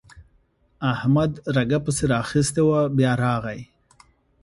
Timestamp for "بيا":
2.97-3.11